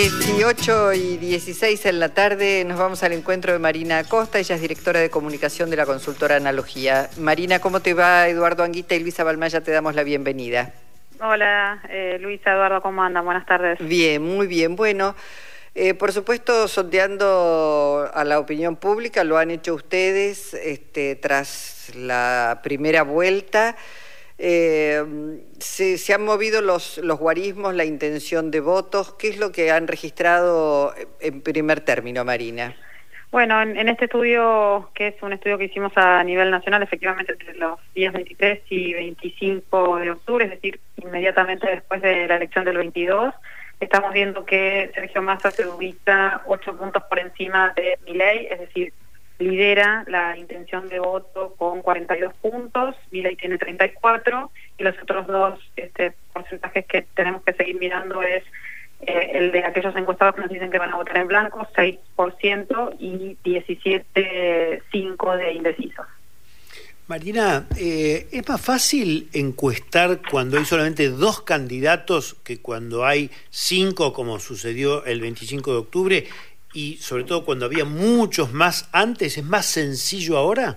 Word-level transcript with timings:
18 0.00 0.94
y 0.94 1.18
16 1.18 1.84
en 1.84 2.00
la 2.00 2.08
tarde 2.08 2.64
nos 2.64 2.78
vamos 2.78 3.02
al 3.02 3.12
encuentro 3.12 3.52
de 3.52 3.58
Marina 3.58 3.98
Acosta, 3.98 4.38
ella 4.38 4.54
es 4.54 4.62
directora 4.62 4.98
de 4.98 5.10
comunicación 5.10 5.68
de 5.68 5.76
la 5.76 5.84
consultora 5.84 6.36
Analogía. 6.36 7.10
Marina, 7.18 7.58
¿cómo 7.58 7.80
te 7.80 7.92
va? 7.92 8.26
Eduardo 8.26 8.62
Anguita 8.62 8.94
y 8.94 9.00
Luisa 9.00 9.24
Balmaya 9.24 9.60
te 9.60 9.72
damos 9.72 9.94
la 9.94 10.02
bienvenida. 10.02 10.72
Hola, 11.20 11.82
eh, 11.90 12.16
Luisa, 12.18 12.50
Eduardo, 12.50 12.80
¿cómo 12.80 13.02
andan? 13.02 13.26
Buenas 13.26 13.44
tardes. 13.44 13.78
Bien, 13.78 14.22
muy 14.22 14.46
bien. 14.46 14.74
Bueno, 14.74 15.14
eh, 15.74 15.92
por 15.92 16.12
supuesto, 16.12 16.66
sondeando 16.66 18.10
a 18.14 18.24
la 18.24 18.38
opinión 18.38 18.76
pública, 18.76 19.22
lo 19.22 19.36
han 19.36 19.50
hecho 19.50 19.74
ustedes 19.74 20.54
este, 20.54 21.14
tras 21.16 21.92
la 21.94 22.60
primera 22.62 23.02
vuelta. 23.02 23.76
Eh, 24.42 25.04
se, 25.58 26.14
han 26.14 26.24
movido 26.24 26.62
los, 26.62 26.96
los 26.98 27.18
guarismos, 27.18 27.74
la 27.74 27.84
intención 27.84 28.50
de 28.50 28.60
votos. 28.60 29.14
¿Qué 29.18 29.28
es 29.28 29.38
lo 29.38 29.52
que 29.52 29.70
han 29.70 29.86
registrado 29.86 30.94
en 31.20 31.42
primer 31.42 31.80
término, 31.80 32.24
Marina? 32.24 32.74
Bueno, 33.30 33.60
en, 33.60 33.88
este 33.88 34.06
estudio, 34.06 34.90
que 34.94 35.08
es 35.08 35.22
un 35.22 35.34
estudio 35.34 35.58
que 35.58 35.66
hicimos 35.66 35.92
a 35.94 36.24
nivel 36.24 36.50
nacional, 36.50 36.82
efectivamente 36.82 37.32
entre 37.32 37.54
los 37.54 37.78
días 37.94 38.12
23 38.14 38.62
y 38.70 38.94
25 38.94 39.98
de 39.98 40.10
octubre, 40.10 40.46
es 40.46 40.50
decir, 40.52 40.80
inmediatamente 40.96 41.68
después 41.68 42.00
de 42.00 42.26
la 42.26 42.36
elección 42.36 42.64
del 42.64 42.78
22, 42.78 43.34
estamos 43.78 44.12
viendo 44.14 44.44
que 44.44 44.90
Sergio 44.94 45.22
Massa 45.22 45.50
se 45.52 45.66
ubica 45.66 46.42
ocho 46.46 46.76
puntos 46.76 47.04
por 47.04 47.20
encima 47.20 47.72
de 47.76 47.98
Milei, 48.04 48.46
es 48.46 48.58
decir, 48.58 48.92
lidera 49.40 50.04
la 50.06 50.36
intención 50.36 50.88
de 50.88 51.00
voto 51.00 51.54
con 51.56 51.82
42 51.82 52.34
puntos, 52.34 52.94
Milei 53.10 53.34
tiene 53.36 53.58
34 53.58 54.50
y 54.78 54.82
los 54.84 54.94
otros 55.02 55.26
dos 55.26 55.58
este, 55.76 56.12
porcentajes 56.32 56.86
que 56.86 57.02
tenemos 57.14 57.42
que 57.42 57.54
seguir 57.54 57.78
mirando 57.80 58.22
es 58.22 58.44
eh, 59.00 59.30
el 59.32 59.50
de 59.50 59.64
aquellos 59.64 59.96
encuestados 59.96 60.34
que 60.34 60.42
nos 60.42 60.50
dicen 60.50 60.70
que 60.70 60.78
van 60.78 60.92
a 60.92 60.96
votar 60.96 61.16
en 61.16 61.26
blanco, 61.26 61.66
6% 61.74 62.96
y 62.98 63.36
17,5% 63.42 65.36
de 65.36 65.52
indecisos. 65.54 66.06
Marina, 67.10 67.66
eh, 67.76 68.28
¿es 68.30 68.48
más 68.48 68.60
fácil 68.60 69.28
encuestar 69.32 70.20
cuando 70.30 70.58
hay 70.58 70.64
solamente 70.64 71.08
dos 71.08 71.40
candidatos 71.40 72.36
que 72.44 72.60
cuando 72.60 73.04
hay 73.04 73.32
cinco, 73.50 74.12
como 74.12 74.38
sucedió 74.38 75.04
el 75.04 75.20
25 75.20 75.72
de 75.72 75.76
octubre, 75.76 76.28
y 76.72 76.96
sobre 76.96 77.24
todo 77.24 77.44
cuando 77.44 77.66
había 77.66 77.84
muchos 77.84 78.52
más 78.52 78.88
antes? 78.92 79.38
¿Es 79.38 79.44
más 79.44 79.66
sencillo 79.66 80.36
ahora? 80.36 80.76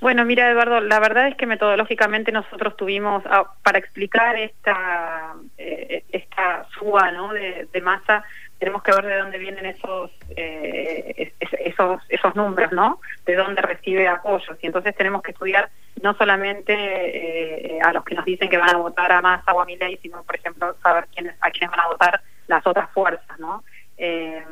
Bueno, 0.00 0.24
mira, 0.24 0.48
Eduardo, 0.48 0.80
la 0.80 1.00
verdad 1.00 1.26
es 1.26 1.34
que 1.34 1.46
metodológicamente 1.46 2.30
nosotros 2.30 2.76
tuvimos, 2.76 3.24
ah, 3.26 3.52
para 3.64 3.78
explicar 3.78 4.36
esta, 4.36 5.34
eh, 5.56 6.04
esta 6.12 6.66
suba 6.78 7.10
¿no? 7.10 7.32
de, 7.32 7.80
masa, 7.82 8.22
tenemos 8.60 8.82
que 8.84 8.92
ver 8.92 9.06
de 9.06 9.18
dónde 9.18 9.38
vienen 9.38 9.66
esos, 9.66 10.12
eh, 10.36 11.32
esos, 11.40 12.00
esos 12.08 12.36
números, 12.36 12.70
¿no? 12.72 13.00
De 13.26 13.34
dónde 13.34 13.60
recibe 13.60 14.06
apoyos. 14.06 14.56
Y 14.62 14.66
entonces 14.66 14.94
tenemos 14.94 15.22
que 15.22 15.32
estudiar 15.32 15.68
no 16.00 16.14
solamente 16.14 16.74
eh, 16.74 17.80
a 17.82 17.92
los 17.92 18.04
que 18.04 18.14
nos 18.14 18.24
dicen 18.24 18.48
que 18.48 18.58
van 18.58 18.74
a 18.74 18.78
votar 18.78 19.10
a 19.10 19.20
Massa 19.20 19.52
o 19.52 19.60
a 19.60 19.64
Milei, 19.64 19.98
sino, 20.00 20.22
por 20.22 20.36
ejemplo, 20.36 20.76
saber 20.80 21.06
quiénes, 21.12 21.34
a 21.40 21.50
quiénes 21.50 21.70
van 21.70 21.80
a 21.80 21.88
votar 21.88 22.20
las 22.46 22.64
otras 22.66 22.88
fuerzas, 22.90 23.38
¿no? 23.38 23.64
Eh, 23.96 24.40
eh, 24.40 24.44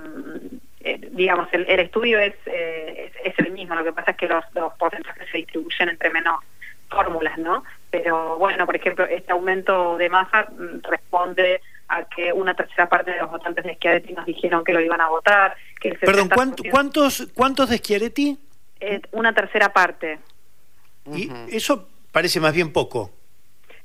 digamos, 1.17 1.48
el, 1.53 1.81
estudio 1.81 2.19
eh, 2.20 2.34
es, 2.45 3.12
es, 3.25 3.39
el 3.39 3.53
mismo, 3.53 3.75
lo 3.75 3.83
que 3.83 3.92
pasa 3.92 4.12
es 4.12 4.17
que 4.17 4.28
los, 4.28 4.45
los 4.55 4.72
porcentajes 4.75 5.28
se 5.31 5.39
distribuyen 5.39 5.89
entre 5.89 6.11
menos 6.11 6.41
fórmulas, 6.89 7.36
¿no? 7.39 7.64
Pero 7.91 8.39
bueno, 8.39 8.67
por 8.67 8.77
ejemplo, 8.77 9.05
este 9.06 9.33
aumento 9.33 9.97
de 9.97 10.09
masa 10.09 10.47
mm, 10.50 10.83
responde 10.89 11.61
a 11.89 12.05
que 12.05 12.33
una 12.33 12.55
tercera 12.55 12.89
parte 12.89 13.12
de 13.12 13.19
los 13.19 13.31
votantes 13.31 13.64
de 13.64 13.75
Schiaretti 13.75 14.12
nos 14.12 14.27
dijeron 14.27 14.64
que 14.64 14.72
lo 14.72 14.81
iban 14.81 15.00
a 15.00 15.09
votar. 15.09 15.56
Que 15.81 15.94
Perdón, 15.94 16.28
¿cuántos, 16.70 17.28
¿cuántos 17.34 17.70
de 17.70 17.78
Schiaretti? 17.78 18.39
Eh, 18.81 19.00
una 19.12 19.33
tercera 19.33 19.72
parte. 19.72 20.19
Y 21.15 21.31
eso 21.48 21.88
parece 22.12 22.41
más 22.41 22.53
bien 22.53 22.72
poco. 22.72 23.10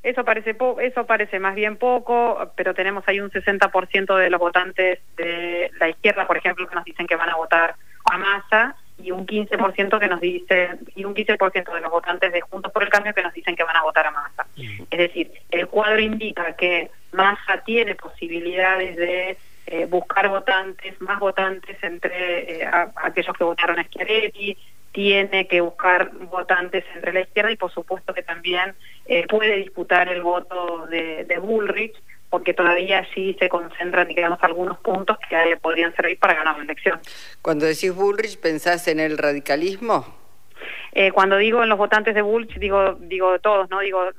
Eso 0.04 0.26
parece, 0.26 0.56
eso 0.82 1.06
parece 1.06 1.40
más 1.40 1.54
bien 1.54 1.78
poco, 1.78 2.52
pero 2.56 2.74
tenemos 2.74 3.04
ahí 3.08 3.20
un 3.20 3.30
60% 3.30 4.18
de 4.18 4.30
los 4.32 4.40
votantes 4.40 5.00
de 5.16 5.70
la 5.80 5.90
izquierda, 5.90 6.26
por 6.26 6.38
ejemplo, 6.38 6.68
que 6.68 6.76
nos 6.76 6.86
dicen 6.86 7.06
que 7.06 7.16
van 7.16 7.30
a 7.30 7.36
votar 7.36 7.76
a 8.12 8.18
Massa 8.18 8.76
y 8.98 9.12
un 9.12 9.26
15% 9.26 10.00
que 10.00 10.08
nos 10.08 10.22
dice 10.22 10.70
y 10.96 11.06
un 11.06 11.14
15% 11.14 11.74
de 11.74 11.82
los 11.82 11.92
votantes 11.92 12.32
de 12.34 12.42
Juntos 12.42 12.72
por 12.72 12.84
el 12.84 12.90
Cambio 12.90 13.14
que 13.14 13.22
nos 13.22 13.34
dicen 13.34 13.56
que 13.56 13.64
van 13.64 13.76
a 13.76 13.84
votar 13.84 14.08
a 14.08 14.12
Massa. 14.12 14.46
Es 14.56 14.98
decir, 14.98 15.32
el 15.52 15.68
cuadro 15.68 16.00
indica 16.00 16.56
que 16.56 16.90
Massa 17.12 17.62
tiene 17.64 17.96
posibilidades 17.96 18.96
de 18.96 19.38
eh, 19.68 19.86
buscar 19.86 20.28
votantes, 20.30 21.00
más 21.02 21.20
votantes 21.20 21.78
entre 21.84 22.64
eh, 22.64 22.70
aquellos 22.96 23.38
que 23.38 23.44
votaron 23.44 23.80
a 23.80 23.84
Schiaretti, 23.84 24.58
tiene 24.92 25.48
que 25.48 25.62
buscar 25.62 26.12
votantes 26.30 26.84
entre 26.96 27.14
la 27.14 27.22
izquierda 27.22 27.52
y 27.52 27.58
por 27.58 27.72
supuesto 27.72 28.14
que 28.14 28.24
también 28.24 28.76
eh, 29.06 29.26
puede 29.28 29.58
disputar 29.58 30.10
el 30.10 30.22
voto 30.22 30.88
de, 30.88 31.40
Bullrich 31.42 31.96
porque 32.30 32.54
todavía 32.54 33.00
allí 33.00 33.36
se 33.40 33.50
concentran, 33.50 34.08
digamos, 34.08 34.40
algunos 34.42 34.78
puntos 34.80 35.18
que 35.30 35.58
podrían 35.58 35.94
servir 35.96 36.18
para 36.18 36.34
ganar 36.34 36.58
la 36.58 36.64
elección. 36.64 37.00
Cuando 37.42 37.66
decís 37.66 37.94
Bullrich, 37.94 38.40
¿pensás 38.40 38.88
en 38.88 39.02
el 39.02 39.18
radicalismo? 39.18 40.22
Eh, 40.94 41.12
cuando 41.12 41.38
digo 41.38 41.64
en 41.64 41.70
los 41.70 41.78
votantes 41.78 42.16
de 42.16 42.22
Bullrich, 42.22 42.58
digo, 42.58 42.96
digo 43.00 43.34
de 43.34 43.40
todos, 43.40 43.70
¿no? 43.70 43.80
Digo 43.80 44.10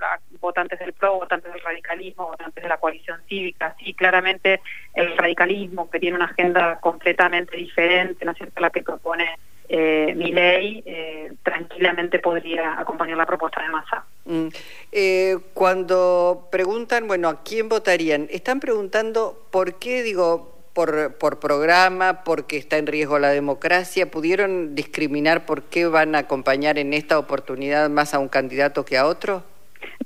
votantes 0.41 0.78
del 0.78 0.93
PRO, 0.93 1.21
votantes 1.21 1.53
del 1.53 1.62
radicalismo, 1.62 2.28
votantes 2.28 2.62
de 2.62 2.69
la 2.69 2.78
coalición 2.78 3.21
cívica. 3.28 3.77
Sí, 3.78 3.94
claramente 3.94 4.61
el 4.94 5.16
radicalismo, 5.16 5.91
que 5.91 6.00
tiene 6.00 6.16
una 6.16 6.27
agenda 6.27 6.81
completamente 6.81 7.56
diferente, 7.56 8.25
¿no 8.25 8.32
es 8.32 8.38
cierto?, 8.38 8.61
la 8.61 8.71
que 8.71 8.82
propone 8.82 9.38
eh, 9.75 10.12
mi 10.15 10.31
ley 10.33 10.83
eh, 10.84 11.33
tranquilamente 11.43 12.19
podría 12.19 12.78
acompañar 12.78 13.16
la 13.16 13.25
propuesta 13.25 13.62
de 13.62 13.69
masa. 13.71 14.05
Mm. 14.27 14.49
Eh, 14.93 15.38
cuando 15.55 16.47
preguntan, 16.53 17.06
bueno, 17.06 17.31
¿a 17.31 17.43
quién 17.43 17.71
votarían? 17.71 18.28
Están 18.31 18.61
preguntando 18.61 19.47
por 19.50 19.78
qué, 19.78 20.03
digo, 20.03 20.55
por, 20.75 21.16
por 21.16 21.41
programa, 21.41 22.22
porque 22.22 22.59
está 22.59 22.77
en 22.77 22.87
riesgo 22.87 23.19
la 23.19 23.31
democracia. 23.31 24.11
¿Pudieron 24.11 24.75
discriminar 24.75 25.47
por 25.47 25.62
qué 25.62 25.87
van 25.87 26.16
a 26.16 26.19
acompañar 26.19 26.78
en 26.78 26.93
esta 26.93 27.19
oportunidad 27.19 27.88
más 27.88 28.12
a 28.12 28.19
un 28.19 28.28
candidato 28.28 28.84
que 28.84 28.99
a 28.99 29.06
otro? 29.06 29.43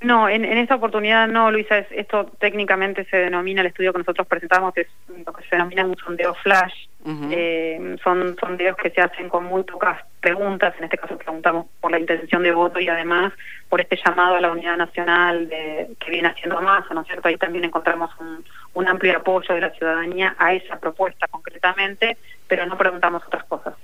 No, 0.01 0.29
en, 0.29 0.45
esta 0.45 0.77
oportunidad 0.77 1.27
no, 1.27 1.51
Luisa. 1.51 1.79
esto 1.79 2.31
técnicamente 2.39 3.05
se 3.07 3.17
denomina, 3.17 3.63
el 3.63 3.69
estudio 3.69 3.93
que 3.93 3.99
nosotros 3.99 4.27
presentamos 4.27 4.77
es 4.77 4.87
lo 5.09 5.33
que 5.33 5.43
se 5.45 5.57
denomina 5.57 5.85
un 5.85 5.97
sondeo 5.97 6.35
flash. 6.35 6.87
Eh, 7.31 7.97
son 8.03 8.37
sondeos 8.39 8.77
que 8.77 8.91
se 8.91 9.01
hacen 9.01 9.29
con 9.29 9.45
muy 9.45 9.63
pocas 9.63 10.03
preguntas. 10.21 10.75
En 10.79 10.85
este 10.85 10.99
caso 10.99 11.17
preguntamos 11.17 11.67
por 11.81 11.91
la 11.91 12.01
intención 12.01 12.43
de 12.43 12.53
voto 12.53 12.81
y 12.81 12.89
además 12.89 13.33
por 13.69 13.81
este 13.81 13.99
llamado 14.05 14.35
a 14.35 14.41
la 14.41 14.51
unidad 14.51 14.77
nacional 14.77 15.49
de, 15.49 15.91
que 16.01 16.11
viene 16.11 16.29
haciendo 16.29 16.61
Massa, 16.61 16.95
¿no 16.95 17.03
es 17.03 17.07
cierto? 17.07 17.29
Ahí 17.29 17.37
también 17.37 17.65
encontramos 17.65 18.11
un, 18.19 18.45
un 18.75 18.89
amplio 18.89 19.17
apoyo 19.17 19.55
de 19.55 19.61
la 19.61 19.71
ciudadanía 19.71 20.35
a 20.39 20.53
esa 20.53 20.79
propuesta 20.79 21.29
concretamente, 21.29 22.17
pero 22.49 22.67
no 22.67 22.77
preguntamos 22.77 23.23
otras 23.27 23.45
cosas. 23.45 23.75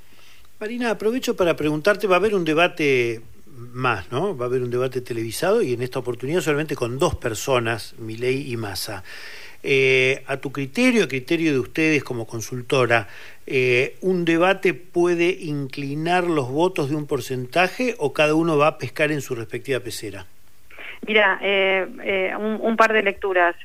Marina, 0.59 0.91
aprovecho 0.91 1.37
para 1.37 1.57
preguntarte, 1.57 2.07
va 2.07 2.17
a 2.17 2.19
haber 2.19 2.35
un 2.35 2.45
debate 2.45 3.21
más, 3.73 4.11
¿no? 4.11 4.37
Va 4.37 4.47
a 4.47 4.49
haber 4.49 4.63
un 4.63 4.71
debate 4.71 5.01
televisado 5.01 5.63
y 5.63 5.73
en 5.73 5.83
esta 5.83 5.99
oportunidad 5.99 6.41
solamente 6.41 6.75
con 6.77 6.99
dos 6.99 7.17
personas, 7.17 7.95
Milei 7.99 8.51
y 8.51 8.57
Massa. 8.57 9.03
Eh, 9.65 10.25
a 10.27 10.39
tu 10.39 10.51
criterio, 10.51 11.05
a 11.05 11.09
criterio 11.09 11.53
de 11.53 11.61
ustedes 11.61 12.03
como 12.03 12.27
consultora, 12.27 13.07
eh, 13.47 13.97
¿un 14.01 14.25
debate 14.25 14.75
puede 14.75 15.31
inclinar 15.41 16.25
los 16.25 16.51
votos 16.51 16.91
de 16.91 16.97
un 16.97 17.07
porcentaje 17.07 17.95
o 17.99 18.13
cada 18.13 18.35
uno 18.35 18.59
va 18.59 18.67
a 18.67 18.79
pescar 18.79 19.13
en 19.13 19.21
su 19.21 19.37
respectiva 19.37 19.79
pecera? 19.79 20.27
Mira, 21.07 21.39
eh, 21.43 22.35
un, 22.39 22.77
par 22.77 22.93
de 22.93 23.03
lecturas 23.03 23.57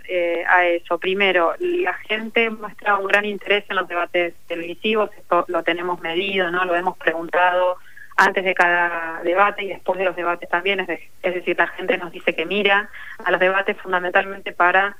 a 0.48 0.66
eso. 0.66 0.98
Primero, 0.98 1.54
la 1.60 1.94
gente 1.94 2.50
muestra 2.50 2.98
un 2.98 3.08
gran 3.08 3.26
interés 3.26 3.64
en 3.70 3.76
los 3.76 3.88
debates 3.88 4.34
televisivos, 4.48 5.12
esto 5.18 5.46
lo 5.48 5.62
tenemos 5.64 6.02
medido, 6.02 6.50
no 6.52 6.66
lo 6.66 6.76
hemos 6.76 6.98
preguntado 6.98 7.78
antes 8.18 8.44
de 8.44 8.56
cada 8.56 9.22
debate 9.24 9.64
y 9.64 9.68
después 9.68 10.00
de 10.00 10.06
los 10.06 10.16
debates 10.16 10.50
también, 10.50 10.80
es, 10.80 11.34
decir, 11.34 11.56
la 11.58 11.68
gente 11.68 11.98
nos 12.00 12.12
dice 12.12 12.34
que 12.34 12.48
mira 12.48 12.90
a 13.24 13.32
los 13.32 13.40
debates 13.40 13.78
fundamentalmente 13.78 14.52
para 14.52 14.98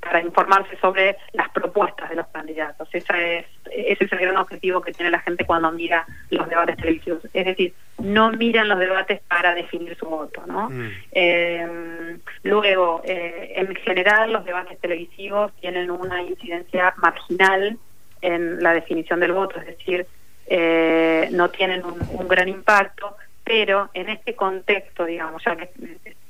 para 0.00 0.20
informarse 0.22 0.76
sobre 0.80 1.16
las 1.32 1.48
propuestas 1.50 2.10
de 2.10 2.16
los 2.16 2.26
candidatos. 2.28 2.88
Esa 2.92 3.20
es, 3.20 3.46
ese 3.70 4.04
es 4.04 4.12
el 4.12 4.18
gran 4.18 4.36
objetivo 4.36 4.80
que 4.80 4.92
tiene 4.92 5.10
la 5.10 5.20
gente 5.20 5.44
cuando 5.44 5.70
mira 5.72 6.06
los 6.30 6.48
debates 6.48 6.76
televisivos. 6.76 7.24
Es 7.32 7.44
decir, 7.44 7.74
no 7.98 8.32
miran 8.32 8.68
los 8.68 8.78
debates 8.78 9.20
para 9.28 9.54
definir 9.54 9.96
su 9.96 10.06
voto. 10.06 10.44
¿no? 10.46 10.70
Mm. 10.70 10.90
Em, 11.12 12.20
luego, 12.42 13.02
eh, 13.04 13.52
en 13.56 13.74
general, 13.76 14.32
los 14.32 14.44
debates 14.44 14.78
televisivos 14.80 15.52
tienen 15.60 15.90
una 15.90 16.22
incidencia 16.22 16.94
marginal 16.96 17.78
en 18.22 18.62
la 18.62 18.72
definición 18.72 19.20
del 19.20 19.32
voto, 19.32 19.58
es 19.60 19.66
decir, 19.66 20.06
eh, 20.46 21.28
no 21.32 21.50
tienen 21.50 21.82
un, 21.84 22.28
gran 22.28 22.48
impacto, 22.48 23.16
pero 23.44 23.90
en 23.94 24.08
este 24.08 24.34
contexto, 24.34 25.04
digamos, 25.04 25.42
ya 25.44 25.56
que 25.56 25.70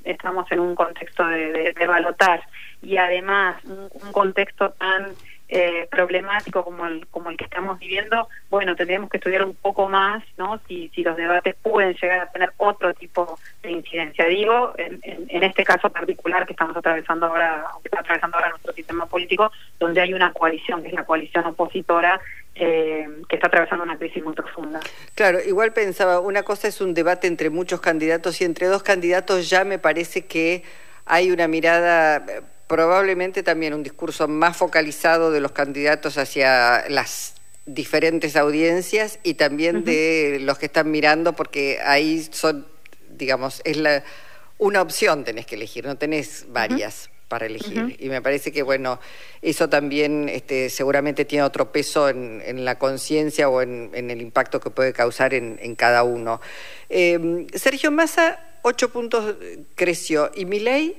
estamos 0.04 0.50
en 0.50 0.60
un 0.60 0.74
contexto 0.74 1.26
de, 1.26 1.72
de, 1.72 1.86
balotar 1.86 2.42
y 2.82 2.96
además 2.96 3.62
un, 3.64 3.88
un 3.92 4.12
contexto 4.12 4.70
tan 4.70 5.12
eh, 5.54 5.86
problemático 5.90 6.64
como 6.64 6.86
el, 6.86 7.06
como 7.08 7.28
el 7.28 7.36
que 7.36 7.44
estamos 7.44 7.78
viviendo, 7.78 8.26
bueno, 8.48 8.74
tendríamos 8.74 9.10
que 9.10 9.18
estudiar 9.18 9.44
un 9.44 9.54
poco 9.54 9.86
más, 9.86 10.24
¿no? 10.38 10.58
Si, 10.66 10.88
si 10.94 11.02
los 11.02 11.14
debates 11.14 11.54
pueden 11.62 11.94
llegar 11.94 12.20
a 12.20 12.32
tener 12.32 12.52
otro 12.56 12.94
tipo 12.94 13.38
de 13.62 13.72
incidencia. 13.72 14.24
Digo, 14.24 14.72
en, 14.78 14.98
en, 15.02 15.26
en 15.28 15.42
este 15.42 15.62
caso 15.62 15.90
particular 15.90 16.46
que 16.46 16.54
estamos 16.54 16.74
atravesando 16.74 17.26
ahora, 17.26 17.66
que 17.82 17.88
está 17.88 18.00
atravesando 18.00 18.38
ahora 18.38 18.48
nuestro 18.48 18.72
sistema 18.72 19.04
político, 19.04 19.52
donde 19.78 20.00
hay 20.00 20.14
una 20.14 20.32
coalición, 20.32 20.80
que 20.80 20.88
es 20.88 20.94
la 20.94 21.04
coalición 21.04 21.44
opositora, 21.44 22.18
eh, 22.64 23.08
que 23.28 23.36
está 23.36 23.48
atravesando 23.48 23.82
una 23.82 23.98
crisis 23.98 24.22
muy 24.22 24.34
profunda. 24.34 24.80
Claro, 25.14 25.40
igual 25.44 25.72
pensaba, 25.72 26.20
una 26.20 26.42
cosa 26.44 26.68
es 26.68 26.80
un 26.80 26.94
debate 26.94 27.26
entre 27.26 27.50
muchos 27.50 27.80
candidatos 27.80 28.40
y 28.40 28.44
entre 28.44 28.68
dos 28.68 28.82
candidatos 28.82 29.50
ya 29.50 29.64
me 29.64 29.78
parece 29.78 30.26
que 30.26 30.62
hay 31.04 31.32
una 31.32 31.48
mirada 31.48 32.24
probablemente 32.68 33.42
también 33.42 33.74
un 33.74 33.82
discurso 33.82 34.28
más 34.28 34.56
focalizado 34.56 35.30
de 35.30 35.40
los 35.40 35.52
candidatos 35.52 36.16
hacia 36.18 36.88
las 36.88 37.34
diferentes 37.66 38.36
audiencias 38.36 39.18
y 39.22 39.34
también 39.34 39.76
uh 39.76 39.80
-huh. 39.80 39.84
de 39.84 40.38
los 40.40 40.58
que 40.58 40.66
están 40.66 40.90
mirando, 40.90 41.32
porque 41.34 41.80
ahí 41.84 42.26
son, 42.30 42.66
digamos, 43.10 43.60
es 43.64 43.76
la, 43.76 44.04
una 44.58 44.80
opción 44.80 45.24
tenés 45.24 45.46
que 45.46 45.56
elegir, 45.56 45.84
no 45.84 45.96
tenés 45.96 46.46
varias. 46.48 47.06
Uh 47.06 47.08
-huh. 47.08 47.11
Para 47.32 47.46
elegir. 47.46 47.78
Uh 47.78 47.86
-huh. 47.86 47.96
Y 47.98 48.10
me 48.10 48.20
parece 48.20 48.52
que, 48.52 48.62
bueno, 48.62 49.00
eso 49.40 49.70
también 49.70 50.28
este, 50.28 50.68
seguramente 50.68 51.24
tiene 51.24 51.44
otro 51.44 51.72
peso 51.72 52.10
en, 52.10 52.42
en 52.44 52.66
la 52.66 52.74
conciencia 52.76 53.48
o 53.48 53.62
en, 53.62 53.90
en, 53.94 54.10
el 54.10 54.20
impacto 54.20 54.60
que 54.60 54.68
puede 54.68 54.92
causar 54.92 55.32
en, 55.32 55.58
en 55.62 55.74
cada 55.74 56.02
uno. 56.02 56.42
Eh, 56.90 57.46
Sergio 57.54 57.90
Massa, 57.90 58.38
ocho 58.60 58.92
puntos 58.92 59.34
creció. 59.74 60.30
¿Y 60.34 60.44
Milei? 60.44 60.94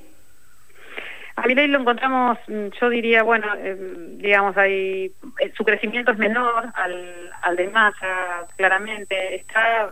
A 1.36 1.46
Milei 1.46 1.68
lo 1.68 1.78
encontramos, 1.78 2.36
mm, 2.48 2.66
yo 2.80 2.88
diría, 2.88 3.22
bueno, 3.22 3.46
eh, 3.56 3.76
digamos, 4.18 4.56
hay, 4.56 5.12
eh, 5.38 5.52
su 5.56 5.62
crecimiento 5.64 6.10
es 6.10 6.18
menor 6.18 6.72
al, 6.74 7.30
al 7.42 7.54
de 7.54 7.68
Massa, 7.68 8.46
claramente, 8.56 9.36
está, 9.36 9.88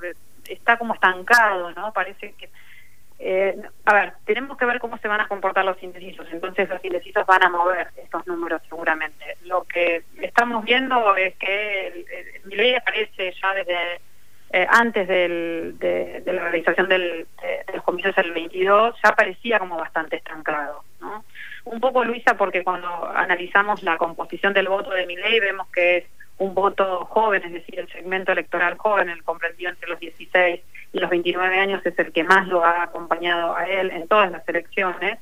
está 0.48 0.76
como 0.76 0.94
estancado, 0.94 1.70
¿no? 1.70 1.92
Parece 1.92 2.34
que... 2.36 2.48
Eh, 3.24 3.56
a 3.84 3.94
ver, 3.94 4.14
tenemos 4.24 4.58
que 4.58 4.66
ver 4.66 4.80
cómo 4.80 4.98
se 4.98 5.06
van 5.06 5.20
a 5.20 5.28
comportar 5.28 5.64
los 5.64 5.80
indecisos, 5.80 6.26
entonces 6.32 6.68
los 6.68 6.84
indecisos 6.84 7.24
van 7.24 7.44
a 7.44 7.50
mover 7.50 7.86
estos 7.96 8.26
números 8.26 8.60
seguramente. 8.68 9.36
Lo 9.44 9.62
que 9.62 10.02
estamos 10.20 10.64
viendo 10.64 11.14
es 11.14 11.36
que 11.36 12.04
Milei 12.46 12.74
aparece 12.74 13.32
ya 13.40 13.54
desde 13.54 14.00
eh, 14.50 14.66
antes 14.68 15.06
del, 15.06 15.76
de, 15.78 16.20
la 16.26 16.48
realización 16.48 16.88
del, 16.88 17.28
de, 17.40 17.72
los 17.72 17.84
comicios 17.84 18.16
del 18.16 18.32
22, 18.32 18.96
ya 19.04 19.14
parecía 19.14 19.60
como 19.60 19.76
bastante 19.76 20.16
estancado, 20.16 20.82
¿no? 21.00 21.24
Un 21.64 21.78
poco, 21.78 22.02
Luisa, 22.02 22.36
porque 22.36 22.64
cuando 22.64 23.06
analizamos 23.06 23.84
la 23.84 23.98
composición 23.98 24.52
del 24.52 24.66
voto 24.66 24.90
de 24.90 25.06
mi 25.06 25.14
ley 25.14 25.38
vemos 25.38 25.68
que 25.68 25.98
es 25.98 26.04
un 26.38 26.54
voto 26.54 27.04
joven, 27.04 27.44
es 27.44 27.52
decir, 27.52 27.78
el 27.78 27.88
segmento 27.92 28.32
electoral 28.32 28.76
joven, 28.78 29.10
el 29.10 29.22
comprendido 29.22 29.70
entre 29.70 29.88
los 29.88 30.00
16 30.00 30.60
y 30.92 30.98
los 30.98 31.10
29 31.10 31.58
años, 31.58 31.80
es 31.84 31.98
el 31.98 32.12
que 32.12 32.24
más 32.24 32.46
lo 32.48 32.64
ha 32.64 32.82
acompañado 32.82 33.56
a 33.56 33.64
él 33.64 33.90
en 33.90 34.06
todas 34.08 34.30
las 34.30 34.46
elecciones 34.48 35.18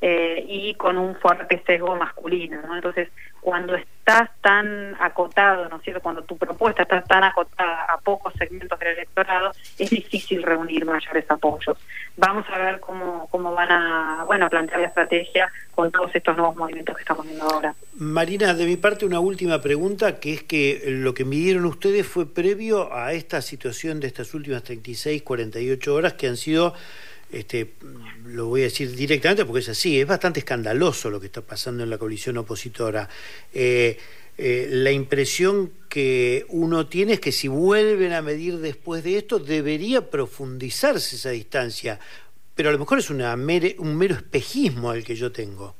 eh, 0.00 0.44
y 0.48 0.74
con 0.74 0.96
un 0.96 1.16
fuerte 1.16 1.62
sesgo 1.66 1.96
masculino. 1.96 2.60
¿no? 2.62 2.76
Entonces, 2.76 3.08
cuando 3.40 3.74
estás 3.74 4.30
tan 4.40 4.96
acotado, 5.00 5.68
¿no 5.68 5.76
es 5.76 5.82
cierto? 5.82 6.02
Cuando 6.02 6.22
tu 6.22 6.36
propuesta 6.36 6.82
está 6.82 7.02
tan 7.02 7.24
acotada 7.24 7.84
a 7.84 7.98
pocos 7.98 8.32
segmentos 8.34 8.78
del 8.78 8.88
electorado, 8.88 9.52
es 9.78 9.90
difícil 9.90 10.42
reunir 10.42 10.84
mayores 10.84 11.24
apoyos. 11.30 11.76
Vamos 12.16 12.44
a 12.52 12.58
ver 12.58 12.80
cómo, 12.80 13.28
cómo 13.30 13.52
van 13.54 13.70
a, 13.70 14.24
bueno, 14.26 14.48
plantear 14.48 14.80
la 14.80 14.88
estrategia 14.88 15.50
con 15.74 15.90
todos 15.90 16.10
estos 16.14 16.36
nuevos 16.36 16.56
movimientos 16.56 16.96
que 16.96 17.02
estamos 17.02 17.26
viendo 17.26 17.44
ahora. 17.44 17.74
Marina, 17.94 18.54
de 18.54 18.66
mi 18.66 18.76
parte 18.76 19.06
una 19.06 19.20
última 19.20 19.60
pregunta, 19.60 20.20
que 20.20 20.34
es 20.34 20.42
que 20.42 20.82
lo 20.86 21.14
que 21.14 21.24
midieron 21.24 21.64
ustedes 21.66 22.06
fue 22.06 22.32
previo 22.32 22.92
a 22.92 23.12
esta 23.12 23.42
situación 23.42 24.00
de 24.00 24.08
estas 24.08 24.34
últimas 24.34 24.62
36, 24.62 25.22
48 25.22 25.94
horas 25.94 26.14
que 26.14 26.28
han 26.28 26.36
sido 26.36 26.74
este, 27.30 27.74
lo 28.24 28.46
voy 28.46 28.62
a 28.62 28.64
decir 28.64 28.94
directamente 28.94 29.44
porque 29.44 29.60
es 29.60 29.68
así, 29.68 30.00
es 30.00 30.06
bastante 30.06 30.40
escandaloso 30.40 31.10
lo 31.10 31.20
que 31.20 31.26
está 31.26 31.42
pasando 31.42 31.82
en 31.82 31.90
la 31.90 31.98
coalición 31.98 32.38
opositora. 32.38 33.08
Eh, 33.52 33.98
eh, 34.36 34.68
la 34.70 34.92
impresión 34.92 35.72
que 35.88 36.46
uno 36.48 36.86
tiene 36.86 37.14
es 37.14 37.20
que 37.20 37.32
si 37.32 37.48
vuelven 37.48 38.12
a 38.12 38.22
medir 38.22 38.58
después 38.58 39.02
de 39.02 39.18
esto, 39.18 39.40
debería 39.40 40.10
profundizarse 40.10 41.16
esa 41.16 41.30
distancia, 41.30 41.98
pero 42.54 42.68
a 42.68 42.72
lo 42.72 42.78
mejor 42.78 42.98
es 42.98 43.10
una 43.10 43.34
mere, 43.36 43.74
un 43.78 43.96
mero 43.96 44.14
espejismo 44.14 44.92
el 44.92 45.04
que 45.04 45.16
yo 45.16 45.32
tengo. 45.32 45.74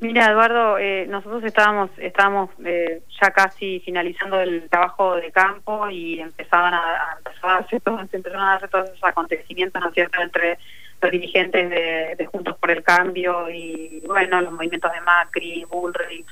Mira, 0.00 0.30
Eduardo, 0.30 0.78
eh, 0.78 1.06
nosotros 1.06 1.44
estábamos 1.44 1.90
estábamos 1.98 2.50
eh, 2.64 3.02
ya 3.20 3.30
casi 3.30 3.80
finalizando 3.80 4.40
el 4.40 4.68
trabajo 4.68 5.16
de 5.16 5.30
campo 5.30 5.88
y 5.88 6.20
empezaban 6.20 6.74
a, 6.74 6.78
a, 6.78 7.18
a 7.48 7.58
hacer 7.58 7.80
todos 7.82 8.88
esos 8.88 9.04
acontecimientos, 9.04 9.80
¿no 9.80 9.90
es 9.94 10.08
entre 10.20 10.58
los 11.00 11.10
dirigentes 11.10 11.70
de, 11.70 12.26
Juntos 12.26 12.56
por 12.58 12.70
el 12.70 12.82
Cambio 12.82 13.50
y, 13.50 14.02
bueno, 14.06 14.40
los 14.40 14.52
movimientos 14.52 14.92
de 14.92 15.00
Macri, 15.02 15.64
Bullrich, 15.64 16.26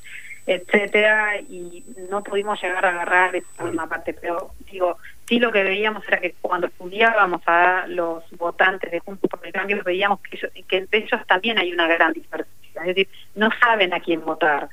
etcétera, 0.45 1.39
y 1.39 1.83
no 2.09 2.23
pudimos 2.23 2.61
llegar 2.61 2.85
a 2.85 2.89
agarrar 2.89 3.35
esa 3.35 3.63
última 3.63 3.87
parte, 3.87 4.13
pero 4.13 4.51
digo, 4.69 4.97
sí 5.25 5.39
lo 5.39 5.51
que 5.51 5.63
veíamos 5.63 6.05
era 6.07 6.19
que 6.19 6.35
cuando 6.41 6.67
estudiábamos 6.67 7.41
a 7.45 7.85
los 7.87 8.23
votantes 8.31 8.91
de 8.91 8.99
Juntos 8.99 9.29
por 9.29 9.45
el 9.45 9.53
Cambio, 9.53 9.81
veíamos 9.83 10.19
que, 10.21 10.37
ellos, 10.37 10.51
que 10.67 10.77
entre 10.77 10.99
ellos 10.99 11.21
también 11.27 11.57
hay 11.59 11.71
una 11.71 11.87
gran 11.87 12.11
dispersión 12.11 12.63
es 12.75 12.87
decir, 12.87 13.09
no 13.35 13.49
saben 13.61 13.93
a 13.93 13.99
quién 13.99 14.23
votar, 14.25 14.69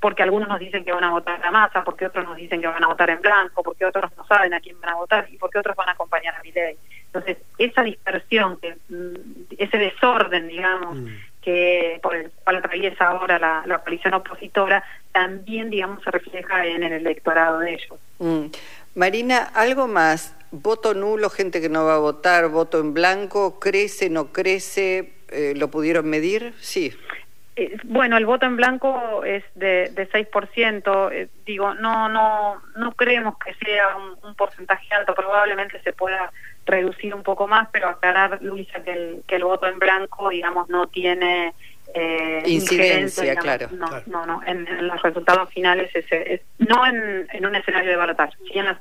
porque 0.00 0.22
algunos 0.22 0.48
nos 0.48 0.60
dicen 0.60 0.84
que 0.84 0.92
van 0.92 1.04
a 1.04 1.10
votar 1.10 1.44
a 1.44 1.50
masa, 1.50 1.82
porque 1.84 2.06
otros 2.06 2.26
nos 2.26 2.36
dicen 2.36 2.60
que 2.60 2.66
van 2.66 2.84
a 2.84 2.88
votar 2.88 3.08
en 3.08 3.20
blanco, 3.20 3.62
porque 3.62 3.86
otros 3.86 4.10
no 4.16 4.26
saben 4.26 4.52
a 4.52 4.60
quién 4.60 4.78
van 4.80 4.90
a 4.90 4.96
votar 4.96 5.26
y 5.30 5.38
porque 5.38 5.58
otros 5.58 5.74
van 5.74 5.88
a 5.88 5.92
acompañar 5.92 6.34
a 6.34 6.42
mi 6.42 6.52
ley. 6.52 6.76
Entonces, 7.06 7.38
esa 7.56 7.82
dispersión, 7.82 8.58
que, 8.58 8.76
mm, 8.88 9.54
ese 9.58 9.78
desorden, 9.78 10.48
digamos, 10.48 10.98
mm. 10.98 11.06
que 11.42 11.98
por 12.02 12.14
el 12.14 12.30
cual 12.44 12.56
atraviesa 12.56 13.08
ahora 13.08 13.38
la, 13.38 13.62
la 13.66 13.78
coalición 13.78 14.14
opositora, 14.14 14.84
también, 15.12 15.70
digamos, 15.70 16.04
se 16.04 16.10
refleja 16.10 16.66
en 16.66 16.82
el 16.82 16.92
electorado 16.92 17.60
de 17.60 17.74
ellos. 17.74 17.98
Mm. 18.18 18.46
Marina, 18.94 19.50
algo 19.54 19.86
más. 19.86 20.36
Voto 20.52 20.94
nulo, 20.94 21.30
gente 21.30 21.60
que 21.60 21.68
no 21.68 21.84
va 21.84 21.94
a 21.94 21.98
votar, 21.98 22.48
voto 22.48 22.80
en 22.80 22.92
blanco, 22.92 23.60
crece, 23.60 24.10
no 24.10 24.32
crece, 24.32 25.12
eh, 25.28 25.54
¿lo 25.56 25.70
pudieron 25.70 26.10
medir? 26.10 26.54
Sí. 26.58 26.92
Eh, 27.60 27.76
bueno, 27.84 28.16
el 28.16 28.24
voto 28.24 28.46
en 28.46 28.56
blanco 28.56 29.22
es 29.22 29.44
de, 29.54 29.90
de 29.90 30.08
6%. 30.08 31.12
Eh, 31.12 31.28
digo, 31.44 31.74
no, 31.74 32.08
no, 32.08 32.62
no 32.74 32.92
creemos 32.92 33.36
que 33.36 33.52
sea 33.62 33.96
un, 33.98 34.16
un, 34.26 34.34
porcentaje 34.34 34.86
alto. 34.94 35.14
Probablemente 35.14 35.78
se 35.82 35.92
pueda 35.92 36.32
reducir 36.64 37.14
un 37.14 37.22
poco 37.22 37.46
más, 37.46 37.68
pero 37.70 37.90
aclarar, 37.90 38.40
Luisa, 38.40 38.82
que 38.82 38.92
el, 38.92 39.22
que 39.26 39.36
el 39.36 39.44
voto 39.44 39.66
en 39.66 39.78
blanco, 39.78 40.30
digamos, 40.30 40.70
no 40.70 40.86
tiene 40.86 41.52
eh, 41.92 42.42
incidencia, 42.46 43.24
digamos, 43.24 43.44
claro. 43.44 43.68
No, 43.72 43.86
claro. 43.88 44.04
no, 44.06 44.24
no. 44.24 44.42
En, 44.46 44.66
en, 44.66 44.86
los 44.86 45.02
resultados 45.02 45.50
finales, 45.50 45.94
es, 45.94 46.06
es 46.10 46.40
no 46.56 46.86
en, 46.86 47.28
en, 47.30 47.44
un 47.44 47.56
escenario 47.56 47.90
de 47.90 47.96
balotaje, 47.96 48.38
sí 48.50 48.58
en 48.58 48.64
las 48.64 48.78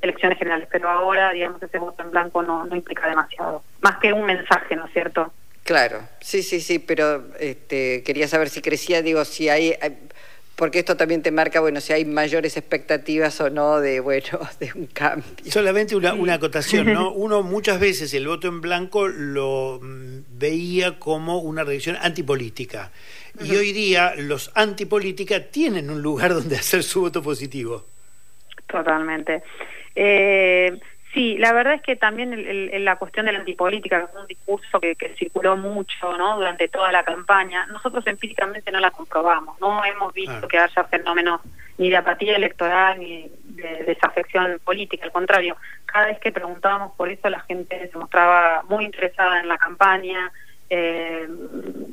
elecciones 0.00 0.38
generales, 0.38 0.68
pero 0.72 0.88
ahora, 0.88 1.32
digamos, 1.32 1.62
ese 1.62 1.78
voto 1.78 2.02
en 2.02 2.12
blanco 2.12 2.42
no, 2.42 2.64
no 2.64 2.76
implica 2.76 3.10
demasiado. 3.10 3.62
Más 3.82 3.98
que 3.98 4.10
un 4.14 4.24
mensaje, 4.24 4.74
¿no 4.74 4.86
es 4.86 4.92
cierto? 4.94 5.34
Claro, 5.64 6.08
sí, 6.20 6.42
sí, 6.42 6.60
sí, 6.60 6.78
pero 6.78 7.24
este, 7.38 8.02
quería 8.02 8.26
saber 8.26 8.48
si 8.48 8.60
crecía, 8.60 9.00
digo, 9.00 9.24
si 9.24 9.48
hay, 9.48 9.76
porque 10.56 10.80
esto 10.80 10.96
también 10.96 11.22
te 11.22 11.30
marca, 11.30 11.60
bueno, 11.60 11.80
si 11.80 11.92
hay 11.92 12.04
mayores 12.04 12.56
expectativas 12.56 13.40
o 13.40 13.50
no 13.50 13.80
de, 13.80 14.00
bueno, 14.00 14.40
de 14.60 14.70
un 14.74 14.86
cambio. 14.86 15.24
Solamente 15.50 15.96
una, 15.96 16.14
una 16.14 16.34
acotación, 16.34 16.92
¿no? 16.92 17.12
Uno 17.14 17.42
muchas 17.42 17.80
veces 17.80 18.12
el 18.14 18.26
voto 18.26 18.48
en 18.48 18.60
blanco 18.60 19.08
lo 19.08 19.80
mm, 19.82 20.38
veía 20.38 20.98
como 20.98 21.38
una 21.38 21.64
reacción 21.64 21.96
antipolítica. 22.00 22.90
Uh 23.34 23.42
-huh. 23.42 23.46
Y 23.46 23.56
hoy 23.56 23.72
día 23.72 24.14
los 24.16 24.50
antipolítica 24.54 25.40
tienen 25.48 25.90
un 25.90 26.02
lugar 26.02 26.34
donde 26.34 26.56
hacer 26.56 26.82
su 26.82 27.00
voto 27.00 27.22
positivo. 27.22 27.86
Totalmente. 28.66 29.42
Eh, 29.94 30.78
Sí, 31.12 31.36
la 31.36 31.52
verdad 31.52 31.74
es 31.74 31.82
que 31.82 31.94
también 31.96 32.32
el, 32.32 32.70
el, 32.72 32.84
la 32.86 32.96
cuestión 32.96 33.26
de 33.26 33.32
la 33.32 33.40
antipolítica, 33.40 33.98
que 33.98 34.04
es 34.04 34.18
un 34.18 34.26
discurso 34.26 34.80
que, 34.80 34.96
que, 34.96 35.10
circuló 35.10 35.58
mucho 35.58 36.16
¿no? 36.16 36.36
durante 36.36 36.68
toda 36.68 36.90
la 36.90 37.04
campaña, 37.04 37.66
nosotros 37.66 38.06
empíricamente 38.06 38.72
no 38.72 38.80
la 38.80 38.90
comprobamos, 38.90 39.60
no 39.60 39.84
hemos 39.84 40.14
visto 40.14 40.40
ah. 40.42 40.48
que 40.48 40.58
haya 40.58 40.84
fenómenos 40.84 41.42
ni 41.76 41.90
de 41.90 41.96
apatía 41.98 42.36
electoral 42.36 42.98
ni 42.98 43.30
de 43.44 43.84
desafección 43.84 44.58
política, 44.64 45.04
al 45.04 45.12
contrario, 45.12 45.56
cada 45.84 46.06
vez 46.06 46.18
que 46.18 46.32
preguntábamos 46.32 46.92
por 46.96 47.10
eso 47.10 47.28
la 47.28 47.40
gente 47.40 47.90
se 47.90 47.98
mostraba 47.98 48.62
muy 48.68 48.84
interesada 48.84 49.40
en 49.40 49.48
la 49.48 49.58
campaña, 49.58 50.32
eh, 50.74 51.28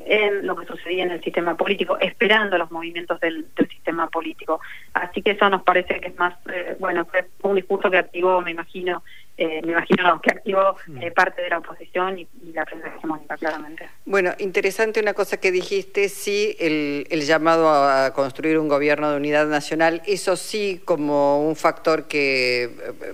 en 0.05 0.47
lo 0.47 0.55
que 0.55 0.65
sucedía 0.65 1.03
en 1.03 1.11
el 1.11 1.21
sistema 1.21 1.57
político, 1.57 1.97
esperando 1.99 2.57
los 2.57 2.71
movimientos 2.71 3.19
del, 3.19 3.45
del 3.53 3.67
sistema 3.67 4.07
político. 4.07 4.61
Así 4.93 5.21
que 5.21 5.31
eso 5.31 5.49
nos 5.49 5.63
parece 5.63 5.99
que 5.99 6.07
es 6.07 6.17
más, 6.17 6.33
eh, 6.47 6.77
bueno, 6.79 7.05
fue 7.05 7.27
un 7.43 7.57
discurso 7.57 7.91
que 7.91 7.97
activó, 7.97 8.39
me 8.41 8.51
imagino, 8.51 9.03
eh, 9.41 9.61
me 9.63 9.71
imagino 9.71 10.19
que 10.21 10.31
activó 10.31 10.75
mm. 10.87 11.01
eh, 11.01 11.11
parte 11.11 11.41
de 11.41 11.49
la 11.49 11.59
oposición 11.59 12.19
y, 12.19 12.27
la 12.51 12.65
prensa 12.65 12.89
hegemónica, 12.89 13.37
claramente. 13.37 13.87
Bueno, 14.03 14.33
interesante 14.37 14.99
una 14.99 15.13
cosa 15.13 15.37
que 15.37 15.49
dijiste, 15.49 16.09
sí, 16.09 16.57
el, 16.59 17.05
llamado 17.21 17.69
a 17.69 18.11
construir 18.13 18.57
un 18.59 18.67
gobierno 18.67 19.09
de 19.09 19.15
unidad 19.15 19.47
nacional, 19.47 20.01
eso 20.05 20.35
sí 20.35 20.81
como 20.83 21.47
un 21.47 21.55
factor 21.55 22.09
que, 22.09 22.63
eh, 22.63 22.69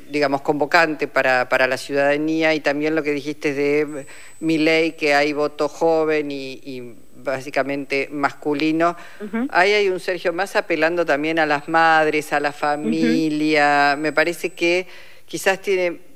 digamos, 0.09 0.41
convocante 0.41 1.07
para, 1.07 1.47
para 1.47 1.67
la 1.67 1.77
ciudadanía 1.77 2.55
y 2.55 2.59
también 2.59 2.95
lo 2.95 3.03
que 3.03 3.11
dijiste 3.11 3.53
de 3.53 4.07
mi 4.39 4.57
ley, 4.57 4.93
que 4.93 5.13
hay 5.13 5.31
voto 5.31 5.69
joven 5.69 6.31
y, 6.31 6.95
básicamente 7.17 8.07
masculino. 8.11 8.95
Ahí 9.49 9.73
hay 9.73 9.89
un 9.89 9.99
Sergio 9.99 10.31
más 10.31 10.55
apelando 10.55 11.05
también 11.05 11.39
a 11.39 11.47
las 11.47 11.67
madres, 11.67 12.31
a 12.33 12.39
la 12.39 12.51
familia. 12.51 13.95
Me 13.97 14.11
parece 14.11 14.51
que 14.53 14.85
quizás 15.25 15.59
tiene 15.59 16.14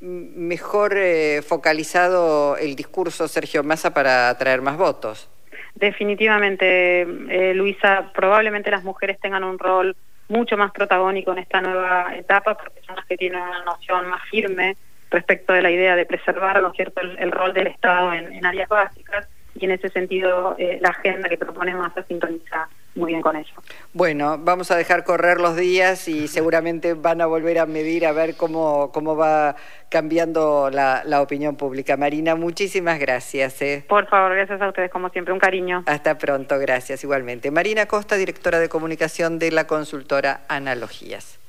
mejor 0.00 0.94
eh, 0.96 1.42
focalizado 1.42 2.56
el 2.56 2.76
discurso 2.76 3.28
Sergio 3.28 3.62
Massa 3.62 3.92
para 3.92 4.28
atraer 4.28 4.62
más 4.62 4.76
votos. 4.76 5.28
Definitivamente, 5.74 7.02
eh, 7.02 7.54
Luisa, 7.54 8.10
probablemente 8.14 8.70
las 8.70 8.84
mujeres 8.84 9.18
tengan 9.20 9.44
un 9.44 9.58
rol 9.58 9.96
mucho 10.28 10.56
más 10.56 10.72
protagónico 10.72 11.32
en 11.32 11.38
esta 11.38 11.60
nueva 11.60 12.14
etapa 12.16 12.56
porque 12.56 12.80
son 12.86 12.96
las 12.96 13.06
que 13.06 13.16
tienen 13.16 13.40
una 13.40 13.64
noción 13.64 14.08
más 14.08 14.22
firme 14.30 14.76
respecto 15.10 15.52
de 15.52 15.62
la 15.62 15.70
idea 15.70 15.96
de 15.96 16.06
preservar, 16.06 16.62
¿no 16.62 16.72
cierto?, 16.72 17.00
el, 17.00 17.32
rol 17.32 17.52
del 17.52 17.66
Estado 17.66 18.12
en, 18.12 18.44
áreas 18.46 18.68
básicas 18.68 19.28
y 19.60 19.64
en 19.64 19.72
ese 19.72 19.88
sentido 19.90 20.54
eh, 20.58 20.78
la 20.80 20.88
agenda 20.90 21.28
que 21.28 21.36
propone 21.36 21.74
Massa 21.74 22.02
sintoniza 22.04 22.68
muy 22.94 23.12
bien 23.12 23.22
con 23.22 23.36
eso. 23.36 23.52
Bueno, 23.92 24.38
vamos 24.38 24.70
a 24.70 24.76
dejar 24.76 25.04
correr 25.04 25.40
los 25.40 25.56
días 25.56 26.08
y 26.08 26.28
seguramente 26.28 26.94
van 26.94 27.20
a 27.20 27.26
volver 27.26 27.58
a 27.58 27.66
medir 27.66 28.04
a 28.06 28.12
ver 28.12 28.36
cómo, 28.36 28.90
cómo 28.92 29.16
va 29.16 29.54
cambiando 29.90 30.70
la, 30.70 31.02
la 31.04 31.22
opinión 31.22 31.56
pública. 31.56 31.96
Marina, 31.96 32.34
muchísimas 32.34 32.98
gracias. 32.98 33.62
¿eh? 33.62 33.84
Por 33.88 34.06
favor, 34.08 34.34
gracias 34.34 34.60
a 34.60 34.68
ustedes 34.68 34.90
como 34.90 35.08
siempre, 35.10 35.32
un 35.32 35.40
cariño. 35.40 35.84
Hasta 35.86 36.18
pronto, 36.18 36.58
gracias 36.58 37.04
igualmente. 37.04 37.50
Marina 37.50 37.86
Costa, 37.86 38.16
directora 38.16 38.58
de 38.58 38.68
comunicación 38.68 39.38
de 39.38 39.52
la 39.52 39.66
consultora 39.66 40.40
Analogías. 40.48 41.39